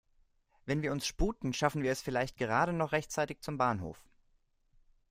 Wenn 0.65 0.81
wir 0.81 0.91
uns 0.93 1.05
sputen, 1.05 1.53
schaffen 1.53 1.83
wir 1.83 1.91
es 1.91 2.01
vielleicht 2.01 2.35
gerade 2.35 2.73
noch 2.73 2.91
rechtzeitig 2.91 3.39
zum 3.41 3.59
Bahnhof. 3.59 4.01